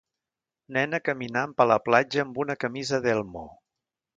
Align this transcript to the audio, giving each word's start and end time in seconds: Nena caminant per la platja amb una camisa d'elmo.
Nena 0.77 0.99
caminant 1.09 1.53
per 1.59 1.67
la 1.73 1.79
platja 1.91 2.25
amb 2.27 2.43
una 2.45 2.59
camisa 2.65 3.01
d'elmo. 3.05 3.49